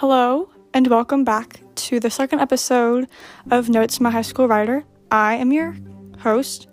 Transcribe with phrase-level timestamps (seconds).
[0.00, 3.06] Hello, and welcome back to the second episode
[3.50, 4.82] of Notes a High School Writer.
[5.10, 5.76] I am your
[6.20, 6.68] host,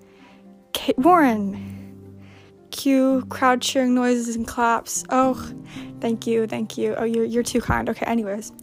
[0.71, 2.23] Kate Warren.
[2.71, 5.03] Cue crowd cheering noises and claps.
[5.09, 5.33] Oh,
[5.99, 6.95] thank you, thank you.
[6.95, 7.89] Oh, you're, you're too kind.
[7.89, 8.53] Okay, anyways.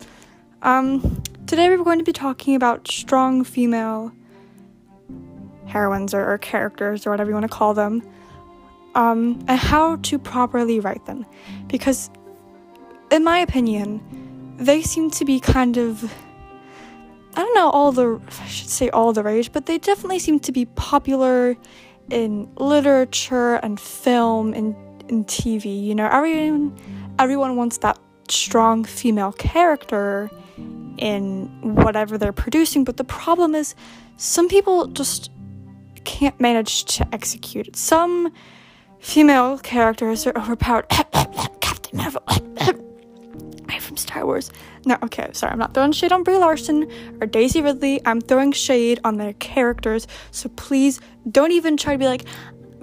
[0.63, 4.13] Um, today we're going to be talking about strong female
[5.67, 8.03] heroines or, or characters or whatever you want to call them,
[8.95, 11.27] um, and how to properly write them.
[11.67, 12.09] Because,
[13.11, 14.23] in my opinion,
[14.57, 16.13] they seem to be kind of
[17.37, 20.39] I don't know all the I should say all the rage, but they definitely seem
[20.41, 21.57] to be popular
[22.11, 24.75] in literature and film and
[25.09, 25.83] in TV.
[25.83, 26.77] You know, everyone
[27.19, 27.99] everyone wants that
[28.29, 30.31] strong female character
[30.99, 33.75] in whatever they're producing, but the problem is
[34.17, 35.31] some people just
[36.05, 37.77] can't manage to execute it.
[37.77, 38.33] Some
[39.01, 40.89] female characters are overpowered.
[41.61, 42.23] Captain Marvel
[43.79, 44.51] from Star Wars.
[44.87, 48.01] No, okay, sorry, I'm not throwing shade on Brie Larson or Daisy Ridley.
[48.05, 50.07] I'm throwing shade on their characters.
[50.31, 52.25] So please don't even try to be like,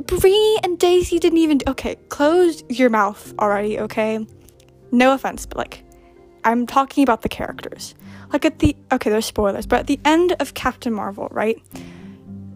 [0.06, 1.60] Brie and Daisy didn't even.
[1.68, 4.26] Okay, close your mouth already, okay?
[4.92, 5.84] No offense, but like,
[6.44, 7.96] I'm talking about the characters.
[8.34, 8.76] Like at the.
[8.92, 11.62] Okay, there's spoilers, but at the end of Captain Marvel, right?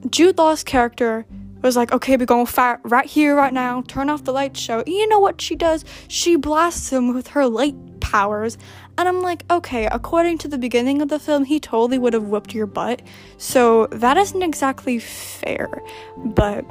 [0.09, 1.25] Jude Law's character
[1.61, 4.79] was like, okay, we're gonna fight right here, right now, turn off the light show.
[4.79, 5.83] And you know what she does?
[6.07, 8.57] She blasts him with her light powers.
[8.97, 12.25] And I'm like, okay, according to the beginning of the film, he totally would have
[12.25, 13.01] whooped your butt.
[13.37, 15.81] So that isn't exactly fair.
[16.17, 16.65] But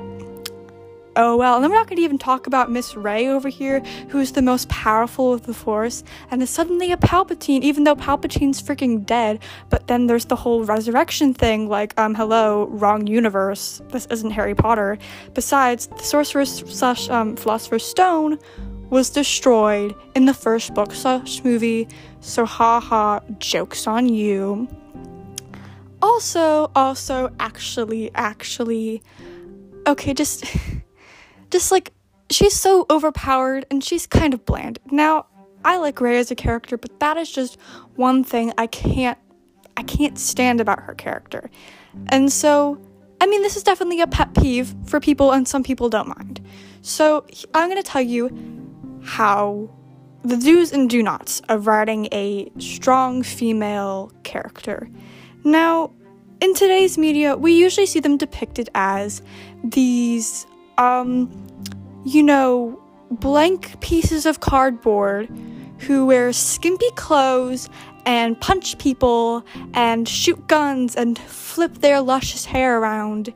[1.16, 1.56] oh well.
[1.56, 4.32] And then we're not going to even talk about Miss Rey over here, who is
[4.32, 9.04] the most powerful of the Force, and is suddenly a Palpatine, even though Palpatine's freaking
[9.04, 9.40] dead.
[9.68, 13.82] But then there's the whole resurrection thing, like, um, hello, wrong universe.
[13.88, 14.98] This isn't Harry Potter.
[15.34, 18.38] Besides, the Sorcerer's slash um, Philosopher's Stone
[18.90, 21.88] was destroyed in the first book slash movie,
[22.20, 24.68] so haha, joke's on you.
[26.02, 29.02] Also, also, actually, actually,
[29.86, 30.44] okay, just,
[31.50, 31.92] just like,
[32.30, 34.78] she's so overpowered and she's kind of bland.
[34.90, 35.26] Now,
[35.64, 37.58] I like Rey as a character, but that is just
[37.96, 39.18] one thing I can't,
[39.76, 41.50] I can't stand about her character.
[42.08, 42.78] And so,
[43.20, 46.46] I mean, this is definitely a pet peeve for people, and some people don't mind.
[46.82, 48.28] So, I'm gonna tell you
[49.04, 49.70] how
[50.24, 54.88] the do's and do nots of writing a strong female character.
[55.44, 55.92] Now,
[56.40, 59.22] in today's media, we usually see them depicted as
[59.62, 60.46] these,
[60.78, 61.30] um,
[62.04, 65.28] you know, blank pieces of cardboard
[65.80, 67.68] who wear skimpy clothes
[68.06, 69.44] and punch people
[69.74, 73.32] and shoot guns and flip their luscious hair around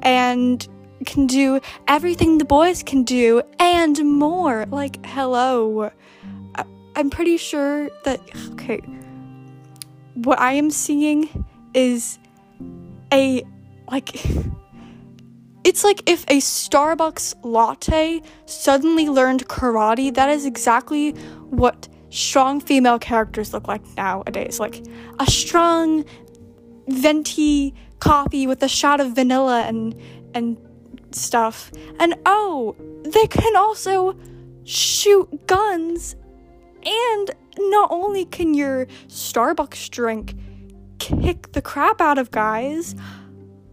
[0.00, 0.68] and
[1.06, 4.66] can do everything the boys can do and more.
[4.70, 5.90] Like, hello.
[6.54, 6.64] I-
[6.96, 8.20] I'm pretty sure that,
[8.52, 8.80] okay,
[10.14, 12.18] what I am seeing is
[13.12, 13.42] a,
[13.90, 14.24] like,
[15.64, 20.12] it's like if a Starbucks latte suddenly learned karate.
[20.14, 21.12] That is exactly
[21.50, 24.58] what strong female characters look like nowadays.
[24.58, 24.84] Like
[25.18, 26.04] a strong,
[26.88, 29.94] venti coffee with a shot of vanilla and
[30.34, 30.56] and
[31.14, 31.70] stuff.
[31.98, 34.16] And oh, they can also
[34.64, 36.16] shoot guns.
[36.84, 40.34] And not only can your Starbucks drink
[40.98, 42.94] kick the crap out of guys,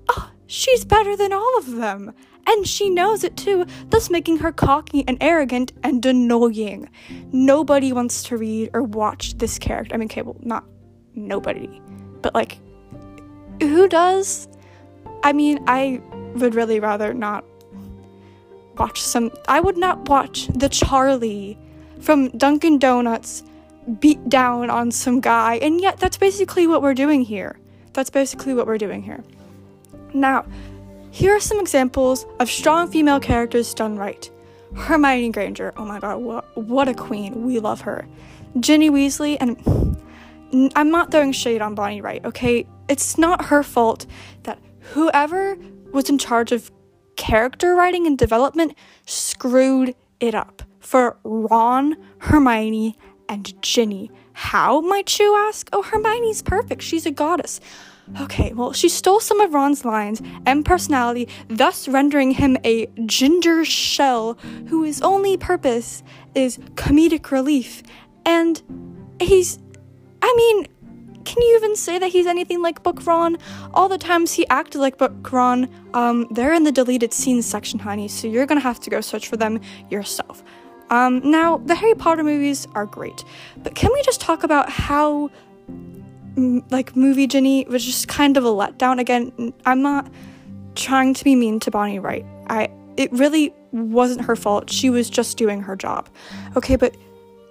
[0.10, 2.14] oh, she's better than all of them.
[2.50, 6.90] And she knows it too, thus making her cocky and arrogant and annoying.
[7.34, 9.94] Nobody wants to read or watch this character.
[9.94, 10.64] I mean, okay, well, not
[11.14, 11.82] nobody,
[12.22, 12.60] but like,
[13.62, 14.48] who does?
[15.24, 16.02] I mean, I
[16.36, 17.44] would really rather not
[18.78, 19.32] watch some.
[19.48, 21.58] I would not watch the Charlie
[22.00, 23.44] from Dunkin' Donuts
[24.00, 27.60] beat down on some guy, and yet that's basically what we're doing here.
[27.94, 29.24] That's basically what we're doing here.
[30.14, 30.46] Now,
[31.12, 34.30] here are some examples of strong female characters done right.
[34.76, 37.46] Hermione Granger, oh my god, what, what a queen.
[37.46, 38.08] We love her.
[38.60, 42.68] Ginny Weasley, and I'm not throwing shade on Bonnie Wright, okay?
[42.88, 44.06] It's not her fault
[44.44, 44.60] that
[44.94, 45.58] whoever
[45.98, 46.72] was in charge of
[47.16, 48.76] character writing and development
[49.08, 52.96] screwed it up for Ron, Hermione,
[53.28, 54.12] and Ginny.
[54.34, 55.68] How, might you ask?
[55.74, 56.84] Oh, Hermione's perfect.
[56.84, 57.60] She's a goddess.
[58.22, 63.66] Okay, well, she stole some of Ron's lines and personality, thus rendering him a ginger
[63.66, 64.36] shell
[64.68, 66.04] whose only purpose
[66.36, 67.82] is comedic relief.
[68.24, 68.62] And
[69.20, 69.58] he's.
[70.22, 70.68] I mean,
[71.28, 73.38] can you even say that he's anything like Book Ron?
[73.74, 77.80] All the times he acted like Book Ron, um, they're in the deleted scenes section,
[77.80, 79.60] honey, so you're gonna have to go search for them
[79.90, 80.42] yourself.
[80.90, 83.26] Um, now, the Harry Potter movies are great,
[83.58, 85.30] but can we just talk about how,
[86.70, 88.98] like, movie Ginny was just kind of a letdown?
[88.98, 90.10] Again, I'm not
[90.76, 92.26] trying to be mean to Bonnie Wright.
[92.48, 94.72] I it really wasn't her fault.
[94.72, 96.10] She was just doing her job.
[96.56, 96.96] Okay, but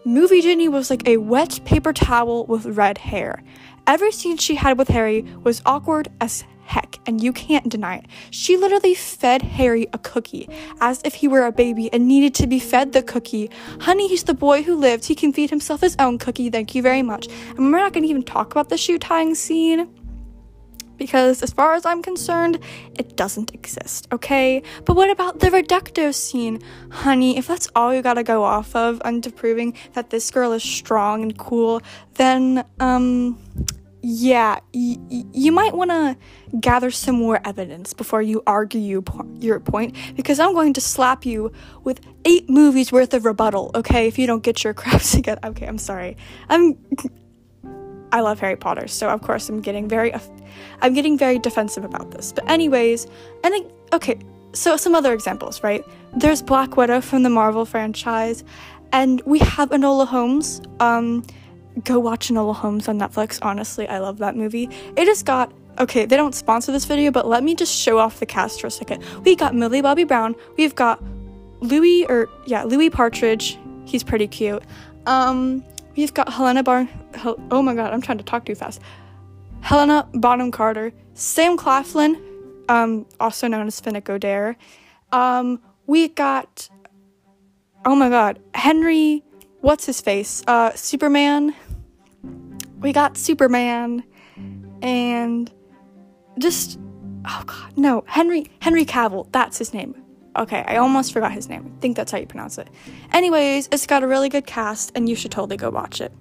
[0.07, 3.43] movie Ginny was like a wet paper towel with red hair.
[3.89, 8.07] Every scene she had with Harry was awkward as heck, and you can't deny it.
[8.31, 10.49] She literally fed Harry a cookie,
[10.81, 13.51] as if he were a baby and needed to be fed the cookie.
[13.81, 15.05] Honey, he's the boy who lived.
[15.05, 17.27] He can feed himself his own cookie, thank you very much.
[17.57, 19.89] And we're not gonna even talk about the shoe tying scene
[20.97, 22.59] because as far as I'm concerned,
[22.99, 24.63] it doesn't exist, okay?
[24.85, 26.61] But what about the reducto scene?
[26.91, 30.63] Honey, if that's all you gotta go off of unto proving that this girl is
[30.63, 31.83] strong and cool,
[32.15, 33.39] then, um,
[34.09, 36.17] yeah, y- y- you might want to
[36.61, 40.81] gather some more evidence before you argue you po- your point, because I'm going to
[40.81, 41.51] slap you
[41.83, 45.41] with eight movies worth of rebuttal, okay, if you don't get your crap together.
[45.45, 46.17] Okay, I'm sorry.
[46.49, 46.79] I'm
[48.13, 50.13] I love Harry Potter, so of course I'm getting very
[50.81, 52.33] I'm getting very defensive about this.
[52.33, 53.07] But anyways,
[53.45, 54.19] and I, okay,
[54.53, 55.85] so some other examples, right?
[56.15, 58.45] There's Black Widow from the Marvel franchise,
[58.93, 60.63] and we have Enola Holmes.
[60.81, 61.25] Um,
[61.85, 63.39] go watch Enola Holmes on Netflix.
[63.43, 64.69] Honestly, I love that movie.
[64.97, 68.19] It has got okay, they don't sponsor this video, but let me just show off
[68.19, 69.05] the cast for a second.
[69.25, 70.35] We got Millie Bobby Brown.
[70.57, 71.03] We've got
[71.61, 73.59] Louis or yeah, Louis Partridge.
[73.85, 74.63] He's pretty cute.
[75.07, 75.65] Um,
[75.97, 76.89] we've got Helena Bar.
[77.25, 78.81] Oh my god, I'm trying to talk too fast.
[79.61, 82.21] Helena Bonham Carter, Sam Claflin,
[82.69, 84.57] um, also known as Finnick Odair.
[85.13, 86.69] Um, we got,
[87.85, 89.25] oh my god, Henry,
[89.61, 90.43] what's his face?
[90.47, 91.55] Uh, Superman.
[92.81, 94.05] We got Superman,
[94.83, 95.51] and
[96.39, 96.79] just,
[97.25, 99.33] oh god, no, Henry Henry Cavill.
[99.33, 100.01] That's his name.
[100.37, 101.73] Okay, I almost forgot his name.
[101.77, 102.69] I think that's how you pronounce it.
[103.13, 106.13] Anyways, it's got a really good cast, and you should totally go watch it.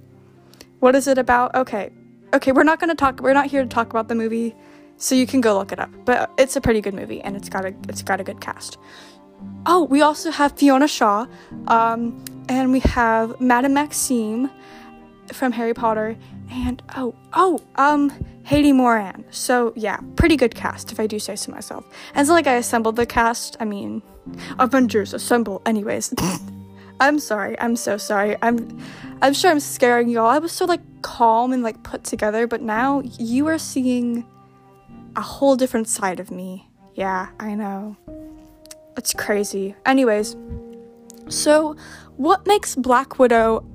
[0.80, 1.56] What is it about?
[1.56, 1.90] Okay,
[2.34, 3.22] okay, we're not gonna talk.
[3.22, 4.56] We're not here to talk about the movie,
[4.98, 5.90] so you can go look it up.
[6.06, 8.78] But it's a pretty good movie, and it's got a it's got a good cast.
[9.66, 11.26] Oh, we also have Fiona Shaw,
[11.68, 14.50] um, and we have Madame Maxime
[15.32, 16.18] from Harry Potter,
[16.52, 18.12] and oh oh um
[18.44, 19.26] Hattie Morahan.
[19.32, 21.86] So yeah, pretty good cast if I do say so myself.
[22.14, 23.58] And not like I assembled the cast.
[23.60, 24.02] I mean,
[24.60, 25.62] Avengers assemble.
[25.66, 26.14] Anyways.
[27.00, 27.60] I'm sorry.
[27.60, 28.38] I'm so sorry.
[28.42, 28.80] I'm
[29.22, 30.28] I'm sure I'm scaring y'all.
[30.28, 34.26] I was so like calm and like put together, but now you are seeing
[35.16, 36.70] a whole different side of me.
[36.96, 37.98] Yeah, I know.
[38.98, 39.76] It's crazy.
[39.86, 40.36] Anyways,
[41.28, 41.76] so
[42.18, 43.66] what makes Black Widow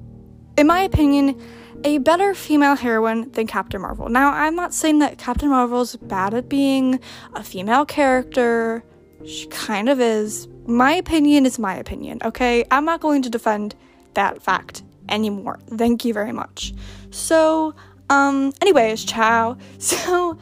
[0.57, 1.41] in my opinion
[1.85, 4.09] a better female heroine than Captain Marvel?
[4.09, 7.01] Now, I'm not saying that Captain Marvel is bad at being
[7.35, 8.83] a female character.
[9.27, 12.65] She kind of is, my opinion is my opinion, okay?
[12.71, 13.75] I'm not going to defend
[14.15, 15.59] that fact anymore.
[15.77, 16.73] Thank you very much.
[17.11, 17.75] So,
[18.09, 19.57] um, anyways, ciao.
[19.79, 20.39] So,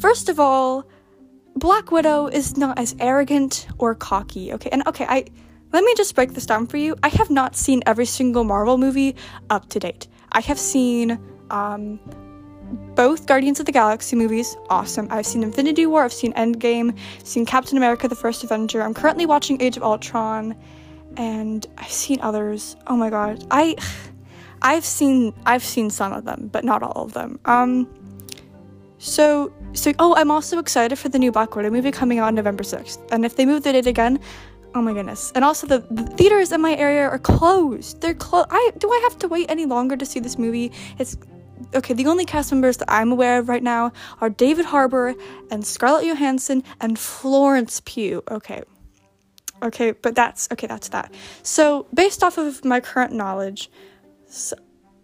[0.00, 0.86] first of all,
[1.56, 4.70] Black Widow is not as arrogant or cocky, okay?
[4.70, 5.26] And okay, I
[5.72, 6.96] let me just break this down for you.
[7.02, 9.14] I have not seen every single Marvel movie
[9.50, 10.08] up to date.
[10.32, 11.18] I have seen
[11.50, 12.00] um
[12.94, 15.08] both Guardians of the Galaxy movies, awesome.
[15.10, 18.82] I've seen Infinity War, I've seen Endgame, seen Captain America the First Avenger.
[18.82, 20.56] I'm currently watching Age of Ultron
[21.16, 22.76] and I've seen others.
[22.86, 23.44] Oh my god.
[23.50, 23.76] I
[24.62, 27.38] I've seen I've seen some of them, but not all of them.
[27.44, 27.88] Um
[28.98, 32.64] so so oh, I'm also excited for the new Black Widow movie coming out November
[32.64, 32.98] 6th.
[33.12, 34.20] And if they move the date again,
[34.74, 35.32] oh my goodness.
[35.34, 38.00] And also the, the theaters in my area are closed.
[38.00, 38.48] They're closed.
[38.50, 40.72] I do I have to wait any longer to see this movie?
[40.98, 41.16] It's
[41.74, 45.14] okay, the only cast members that I'm aware of right now are David Harbour
[45.50, 48.22] and Scarlett Johansson and Florence Pugh.
[48.30, 48.62] Okay.
[49.62, 51.12] Okay, but that's okay, that's that.
[51.42, 53.70] So, based off of my current knowledge,
[54.26, 54.56] so,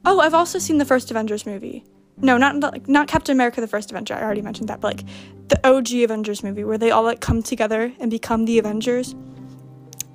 [0.05, 1.85] oh, I've also seen the first Avengers movie.
[2.19, 4.15] No, not like not Captain America the First Avenger.
[4.15, 5.09] I already mentioned that, but like
[5.49, 9.15] the OG Avengers movie where they all like come together and become the Avengers.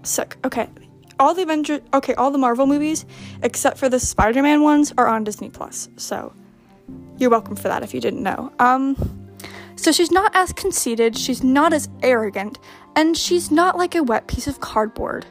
[0.03, 0.38] Sick.
[0.43, 0.67] Okay.
[1.20, 3.05] All the Avengers okay, all the Marvel movies
[3.43, 5.89] except for the Spider-Man ones are on Disney Plus.
[5.98, 6.34] So,
[7.22, 8.51] you're welcome for that if you didn't know.
[8.60, 8.96] Um
[9.75, 12.60] so she's not as conceited, she's not as arrogant,
[12.96, 15.25] and she's not like a wet piece of cardboard.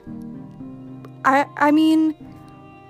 [1.24, 2.14] I I mean,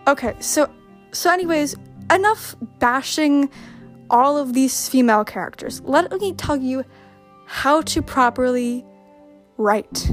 [0.06, 0.70] okay, so
[1.12, 1.76] so anyways,
[2.10, 3.50] enough bashing
[4.10, 5.80] all of these female characters.
[5.82, 6.84] Let me tell you
[7.46, 8.84] how to properly
[9.56, 10.10] write,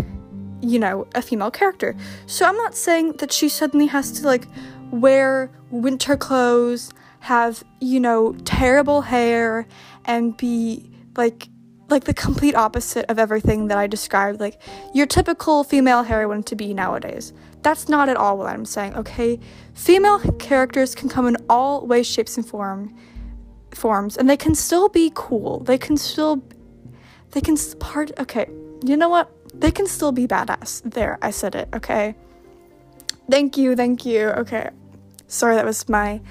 [0.61, 1.95] you know, a female character.
[2.25, 4.47] So I'm not saying that she suddenly has to like
[4.91, 9.67] wear winter clothes, have, you know, terrible hair
[10.05, 11.49] and be like
[11.89, 14.61] like the complete opposite of everything that I described, like
[14.93, 17.31] your typical female heroine to be nowadays.
[17.61, 19.39] That's not at all what I'm saying, okay?
[19.73, 22.93] Female characters can come in all ways, shapes, and form
[23.73, 25.59] forms, and they can still be cool.
[25.61, 26.43] They can still
[27.31, 28.49] they can part okay,
[28.83, 29.31] you know what?
[29.53, 30.81] They can still be badass.
[30.91, 32.15] There, I said it, okay?
[33.29, 34.29] Thank you, thank you.
[34.29, 34.69] Okay.
[35.27, 36.21] Sorry, that was my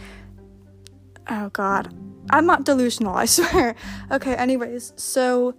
[1.29, 1.95] Oh god.
[2.31, 3.75] I'm not delusional, I swear.
[4.11, 5.55] Okay, anyways, so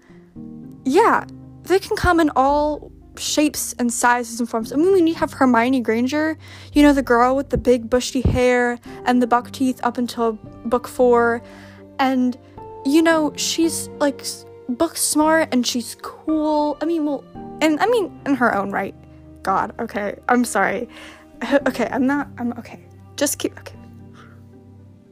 [0.83, 1.25] yeah,
[1.63, 4.71] they can come in all shapes and sizes and forms.
[4.71, 6.37] I mean, when you have Hermione Granger,
[6.73, 10.33] you know, the girl with the big bushy hair and the buck teeth up until
[10.65, 11.41] book four,
[11.99, 12.37] and
[12.85, 14.25] you know, she's like
[14.69, 16.77] book smart and she's cool.
[16.81, 17.23] I mean, well,
[17.61, 18.95] and I mean, in her own right.
[19.43, 20.87] God, okay, I'm sorry.
[21.67, 22.79] Okay, I'm not, I'm okay.
[23.15, 23.76] Just keep, okay.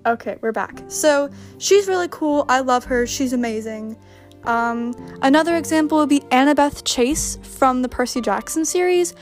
[0.06, 0.84] Okay, we're back.
[0.88, 2.46] So she's really cool.
[2.48, 3.08] I love her.
[3.08, 3.98] She's amazing.
[4.44, 4.94] Um,
[5.24, 9.16] another example would be Annabeth Chase from the Percy Jackson series.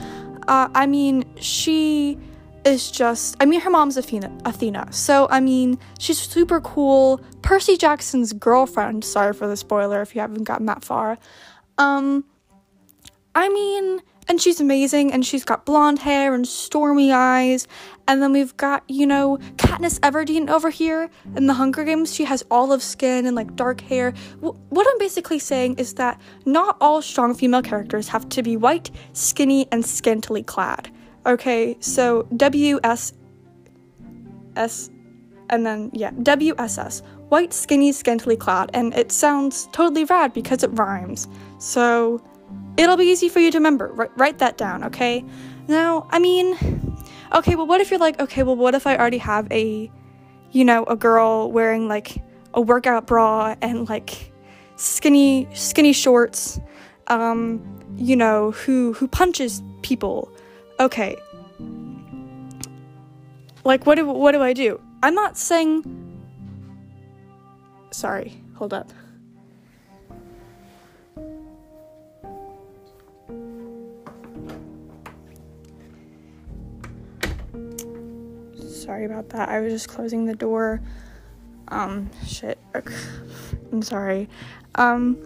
[0.47, 2.17] Uh, I mean, she
[2.65, 3.37] is just.
[3.39, 4.35] I mean, her mom's Athena.
[4.43, 4.91] Athena.
[4.91, 7.21] So I mean, she's super cool.
[7.41, 9.05] Percy Jackson's girlfriend.
[9.05, 11.17] Sorry for the spoiler if you haven't gotten that far.
[11.77, 12.25] Um,
[13.33, 17.67] I mean, and she's amazing and she's got blonde hair and stormy eyes.
[18.07, 22.13] And then we've got you know katniss everdeen over here in the hunger games.
[22.13, 24.13] She has olive skin and like dark hair.
[24.41, 28.57] W- what i'm basically saying is that not all strong female characters have to be
[28.57, 30.91] white skinny and scantily clad.
[31.25, 33.13] Okay so ws
[34.55, 34.89] s
[35.49, 37.01] and then yeah wss
[37.33, 38.69] white skinny scantily clad.
[38.75, 41.27] And it sounds totally rad because it rhymes.
[41.57, 42.21] So
[42.77, 43.93] It'll be easy for you to remember.
[43.97, 45.23] R- write that down, okay?
[45.67, 46.57] Now, I mean,
[47.33, 49.91] okay, well, what if you're like, okay, well, what if I already have a,
[50.51, 52.21] you know, a girl wearing like
[52.53, 54.31] a workout bra and like
[54.75, 56.59] skinny, skinny shorts,
[57.07, 57.61] um,
[57.95, 60.31] you know, who who punches people?
[60.79, 61.15] Okay.
[63.63, 64.81] Like, what do what do I do?
[65.03, 65.85] I'm not saying.
[67.91, 68.91] Sorry, hold up.
[78.83, 79.47] Sorry about that.
[79.47, 80.81] I was just closing the door.
[81.69, 82.59] Um, shit.
[83.71, 84.27] I'm sorry.
[84.75, 85.17] Um,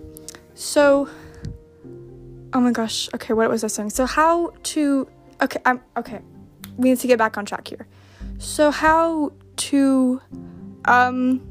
[0.53, 1.09] so,
[2.53, 3.09] oh my gosh.
[3.15, 3.89] Okay, what was I saying?
[3.89, 5.07] So, how to.
[5.41, 5.81] Okay, I'm.
[5.97, 6.19] Okay.
[6.77, 7.87] We need to get back on track here.
[8.37, 10.21] So, how to.
[10.85, 11.41] Um,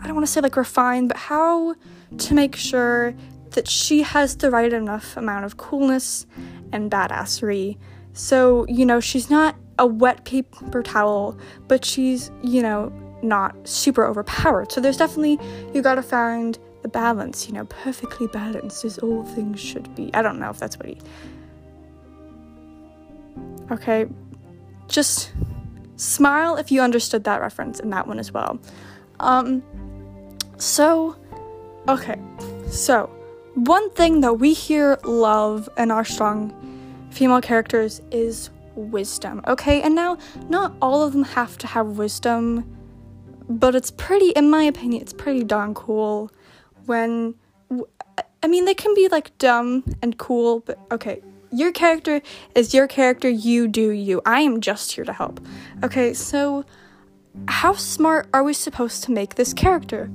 [0.00, 1.74] I don't want to say like refine, but how
[2.16, 3.14] to make sure
[3.50, 6.26] that she has the right enough amount of coolness
[6.72, 7.76] and badassery.
[8.12, 11.36] So, you know, she's not a wet paper towel,
[11.68, 12.92] but she's, you know,
[13.22, 14.72] not super overpowered.
[14.72, 15.38] So there's definitely,
[15.72, 20.12] you gotta find the balance, you know, perfectly balanced as all things should be.
[20.14, 20.98] I don't know if that's what he.
[23.70, 24.06] Okay,
[24.88, 25.32] just
[25.96, 28.58] smile if you understood that reference in that one as well.
[29.20, 29.62] Um,
[30.58, 31.16] so,
[31.88, 32.20] okay,
[32.68, 33.08] so
[33.54, 36.52] one thing that we here love and are strong
[37.12, 39.82] female characters is wisdom, okay?
[39.82, 42.64] And now, not all of them have to have wisdom,
[43.48, 46.30] but it's pretty, in my opinion, it's pretty darn cool
[46.86, 47.34] when.
[48.44, 51.22] I mean, they can be like dumb and cool, but okay.
[51.52, 52.22] Your character
[52.54, 54.22] is your character, you do you.
[54.24, 55.38] I am just here to help.
[55.84, 56.64] Okay, so
[57.46, 60.10] how smart are we supposed to make this character?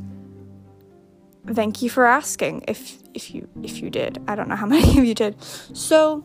[1.48, 2.64] Thank you for asking.
[2.68, 4.22] If if you if you did.
[4.28, 5.42] I don't know how many of you did.
[5.42, 6.24] So,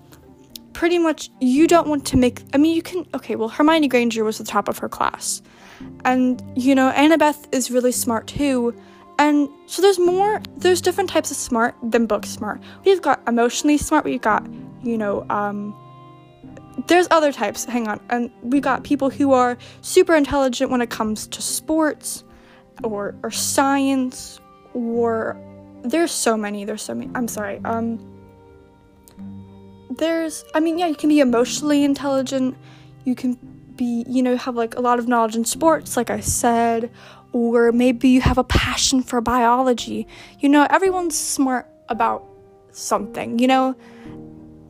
[0.82, 4.24] pretty much you don't want to make I mean you can okay, well Hermione Granger
[4.24, 5.40] was the top of her class.
[6.04, 8.74] And you know, Annabeth is really smart too.
[9.16, 12.60] And so there's more there's different types of smart than book smart.
[12.84, 14.44] We've got emotionally smart, we've got,
[14.82, 15.72] you know, um
[16.88, 18.00] there's other types, hang on.
[18.10, 22.24] And we've got people who are super intelligent when it comes to sports
[22.82, 24.40] or or science
[24.74, 25.36] or
[25.84, 27.08] there's so many, there's so many.
[27.14, 27.60] I'm sorry.
[27.64, 28.11] Um
[29.98, 32.56] there's I mean, yeah, you can be emotionally intelligent.
[33.04, 33.38] You can
[33.76, 36.90] be, you know, have like a lot of knowledge in sports, like I said,
[37.32, 40.06] or maybe you have a passion for biology.
[40.40, 42.24] You know, everyone's smart about
[42.72, 43.76] something, you know?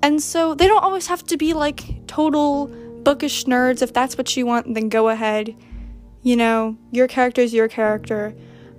[0.02, 2.66] And so they don't always have to be like total
[3.02, 3.82] bookish nerds.
[3.82, 5.54] If that's what you want, then go ahead.
[6.22, 8.34] You know, your character is your character.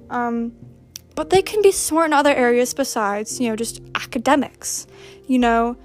[0.09, 0.53] Um,
[1.15, 4.87] but they can be smart in other areas besides, you know, just academics.
[5.27, 5.77] You know,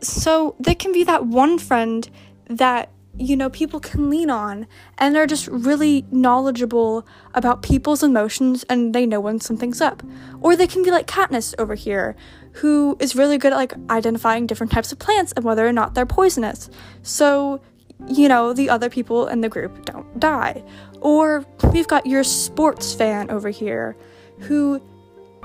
[0.00, 2.08] so there can be that one friend
[2.48, 4.66] that you know, people can lean on
[4.98, 10.02] and they're just really knowledgeable about people's emotions and they know when something's up.
[10.40, 12.16] Or they can be like Katniss over here,
[12.52, 15.94] who is really good at like identifying different types of plants and whether or not
[15.94, 16.70] they're poisonous.
[17.02, 17.60] So,
[18.08, 20.64] you know, the other people in the group don't die.
[21.00, 23.96] Or we've got your sports fan over here
[24.38, 24.80] who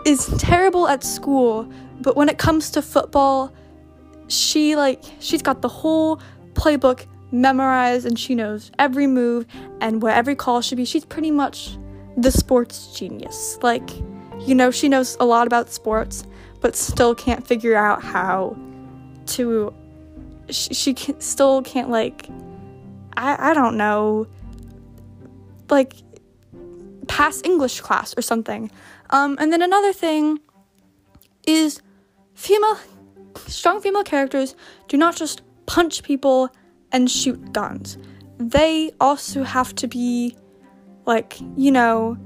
[0.05, 1.69] is terrible at school,
[2.00, 3.53] but when it comes to football,
[4.27, 6.20] she like she's got the whole
[6.53, 9.46] playbook memorized and she knows every move
[9.82, 10.86] and where every call should be.
[10.86, 11.77] She's pretty much
[12.17, 13.60] the sports genius.
[13.62, 13.89] Like,
[14.39, 16.25] you know, she knows a lot about sports,
[16.62, 18.58] but still can't figure out how
[19.27, 19.74] to.
[20.50, 22.29] She, she can, still can't, like,
[23.17, 24.27] I, I don't know,
[25.70, 25.96] like,
[27.08, 28.70] pass English class or something.
[29.10, 30.39] Um, and then another thing
[31.48, 31.82] is
[32.36, 32.77] female,
[33.47, 34.55] strong female characters
[34.87, 36.49] do not just punch people
[36.91, 37.97] and shoot guns.
[38.37, 40.35] They also have to be
[41.05, 42.17] like, you know,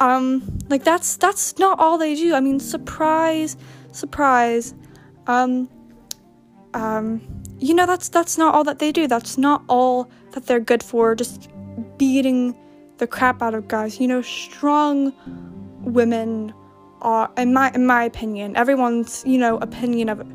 [0.00, 2.34] um like that's that's not all they do.
[2.34, 3.56] I mean, surprise,
[3.92, 4.74] surprise.
[5.26, 5.68] Um
[6.74, 7.20] um
[7.58, 9.06] you know that's that's not all that they do.
[9.06, 11.48] That's not all that they're good for just
[11.98, 12.56] beating
[12.98, 14.00] the crap out of guys.
[14.00, 15.12] You know, strong
[15.84, 16.52] women
[17.02, 20.26] are in my in my opinion, everyone's, you know, opinion of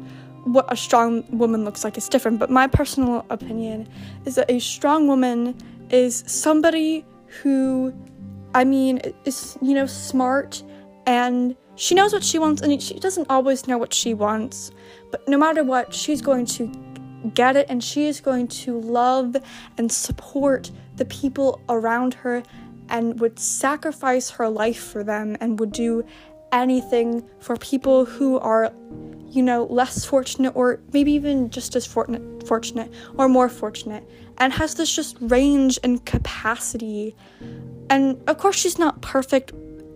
[0.44, 3.88] what a strong woman looks like is different, but my personal opinion
[4.26, 5.56] is that a strong woman
[5.90, 7.06] is somebody
[7.42, 7.94] who,
[8.54, 10.64] I mean, is, you know, smart
[11.06, 14.72] and she knows what she wants and she doesn't always know what she wants,
[15.12, 16.72] but no matter what, she's going to
[17.34, 19.36] get it and she is going to love
[19.78, 22.42] and support the people around her
[22.90, 26.06] and would sacrifice her life for them and would do
[26.52, 28.72] anything for people who are
[29.30, 34.54] you know, less fortunate or maybe even just as fortunate, fortunate or more fortunate, and
[34.54, 37.16] has this just range and capacity.
[37.90, 39.52] And of course, she's not perfect,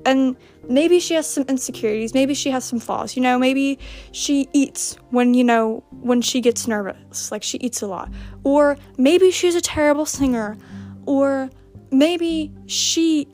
[0.05, 0.36] and
[0.67, 3.79] maybe she has some insecurities, maybe she has some flaws, you know, maybe
[4.12, 8.12] she eats when, you know, when she gets nervous, like she eats a lot,
[8.43, 10.58] or maybe she's a terrible singer,
[11.05, 11.50] or
[11.91, 13.28] maybe she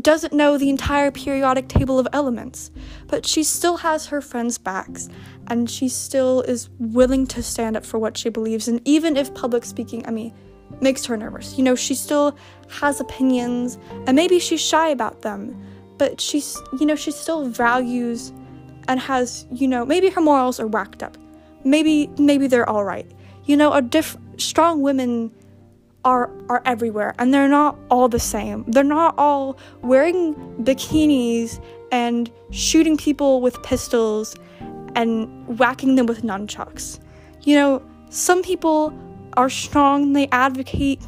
[0.00, 2.70] doesn't know the entire periodic table of elements,
[3.08, 5.08] but she still has her friends' backs
[5.48, 9.34] and she still is willing to stand up for what she believes and even if
[9.34, 10.32] public speaking, I mean,
[10.80, 11.58] makes her nervous.
[11.58, 12.36] You know, she still
[12.70, 15.62] has opinions and maybe she's shy about them,
[15.98, 18.32] but she's, you know, she still values
[18.88, 21.16] and has, you know, maybe her morals are whacked up.
[21.64, 23.08] Maybe maybe they're all right.
[23.44, 25.30] You know, a diff- strong women
[26.04, 28.64] are are everywhere and they're not all the same.
[28.66, 34.34] They're not all wearing bikinis and shooting people with pistols
[34.94, 36.98] and whacking them with nunchucks.
[37.42, 38.92] You know, some people
[39.36, 41.00] are strong, they advocate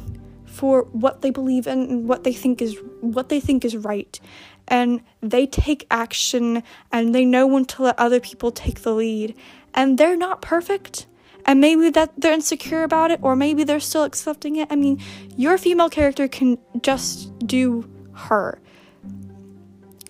[0.45, 4.19] for what they believe in and what they think is what they think is right.
[4.67, 9.35] And they take action and they know when to let other people take the lead.
[9.73, 11.05] And they're not perfect
[11.45, 14.67] and maybe that they're insecure about it or maybe they're still accepting it.
[14.71, 14.99] I mean,
[15.37, 18.59] your female character can just do her.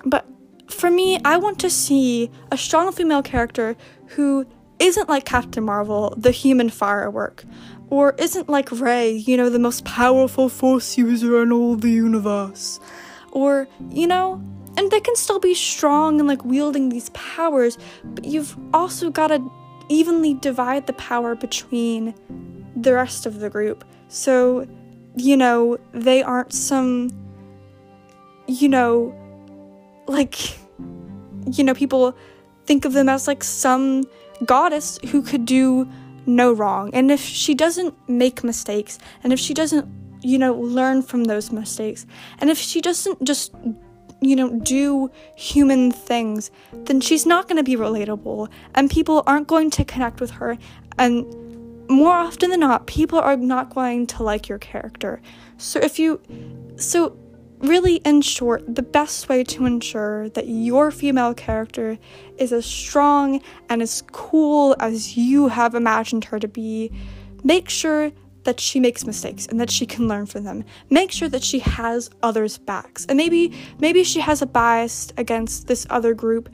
[0.06, 0.26] But
[0.68, 3.76] for me, I want to see a strong female character
[4.08, 4.46] who
[4.80, 7.46] isn't like Captain Marvel, the human firework,
[7.90, 12.80] or isn't like Rey, you know, the most powerful force user in all the universe.
[13.32, 14.42] Or, you know,
[14.78, 19.28] and they can still be strong and like wielding these powers, but you've also got
[19.28, 19.52] to
[19.90, 22.14] evenly divide the power between
[22.76, 23.86] the rest of the group.
[24.08, 24.68] So,
[25.16, 27.10] you know, they aren't some,
[28.48, 29.14] you know,
[30.08, 30.58] like,
[31.52, 32.16] you know, people
[32.66, 34.04] think of them as like some
[34.46, 35.88] goddess who could do
[36.26, 36.90] no wrong.
[36.94, 39.88] And if she doesn't make mistakes, and if she doesn't,
[40.22, 42.06] you know, learn from those mistakes,
[42.40, 43.54] and if she doesn't just
[44.30, 49.48] you know, do human things, then she's not going to be relatable and people aren't
[49.48, 50.58] going to connect with her.
[50.98, 51.26] And
[51.90, 55.22] more often than not, people are not going to like your character.
[55.58, 56.22] So if you,
[56.78, 57.18] so
[57.60, 61.98] really, in short, the best way to ensure that your female character
[62.38, 66.92] is as strong and as cool as you have imagined her to be,
[67.44, 68.12] make sure
[68.46, 70.64] that she makes mistakes and that she can learn from them.
[70.90, 73.06] Make sure that she has others' backs.
[73.08, 76.50] And maybe maybe she has a bias against this other group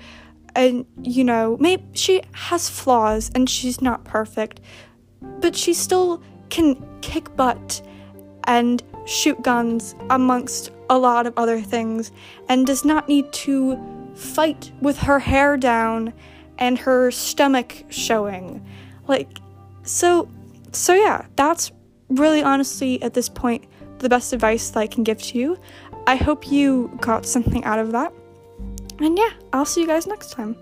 [0.56, 4.60] and you know, maybe she has flaws and she's not perfect,
[5.40, 7.82] but she still can kick butt
[8.46, 12.12] and shoot guns amongst a lot of other things
[12.50, 13.80] and does not need to
[14.16, 16.14] fight with her hair down
[16.58, 18.66] and her stomach showing.
[19.08, 19.30] Like
[19.84, 20.30] so
[20.72, 21.72] so yeah, that's
[22.12, 23.66] really honestly, at this point,
[24.00, 25.58] the best advice that I can give to you.
[26.08, 28.12] I hope you got something out of that.
[29.00, 30.56] And yeah, I'll see you guys next time.